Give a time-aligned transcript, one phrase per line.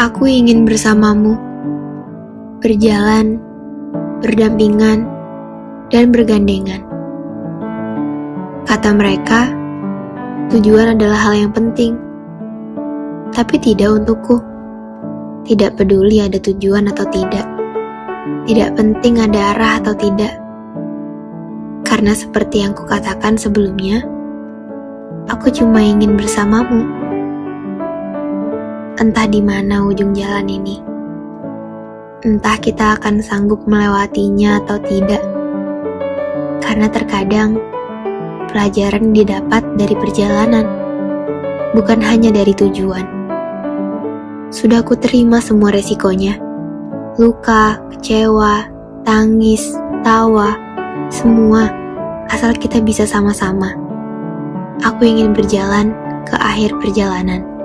[0.00, 1.36] Aku ingin bersamamu,
[2.64, 3.36] berjalan,
[4.24, 5.04] berdampingan,
[5.92, 6.80] dan bergandengan.
[8.64, 9.52] Kata mereka,
[10.48, 12.00] tujuan adalah hal yang penting,
[13.36, 14.40] tapi tidak untukku.
[15.44, 17.44] Tidak peduli ada tujuan atau tidak,
[18.48, 20.32] tidak penting ada arah atau tidak,
[21.84, 24.00] karena seperti yang kukatakan sebelumnya,
[25.28, 26.99] aku cuma ingin bersamamu
[29.00, 30.76] entah di mana ujung jalan ini.
[32.20, 35.24] Entah kita akan sanggup melewatinya atau tidak.
[36.60, 37.56] Karena terkadang
[38.52, 40.68] pelajaran didapat dari perjalanan,
[41.72, 43.08] bukan hanya dari tujuan.
[44.52, 46.36] Sudah ku terima semua resikonya.
[47.16, 48.68] Luka, kecewa,
[49.08, 49.72] tangis,
[50.04, 50.52] tawa,
[51.08, 51.72] semua
[52.28, 53.72] asal kita bisa sama-sama.
[54.84, 55.96] Aku ingin berjalan
[56.28, 57.59] ke akhir perjalanan.